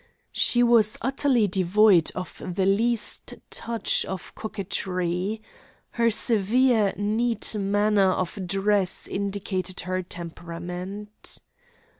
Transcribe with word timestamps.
She 0.31 0.63
was 0.63 0.97
utterly 1.03 1.47
devoid 1.47 2.09
of 2.15 2.41
the 2.43 2.65
least 2.65 3.35
touch 3.51 4.03
of 4.05 4.33
coquetry. 4.33 5.43
Her 5.91 6.09
severe, 6.09 6.95
neat 6.97 7.53
manner 7.55 8.09
of 8.09 8.47
dress 8.47 9.07
indicated 9.07 9.81
her 9.81 10.01
temperament. 10.01 11.37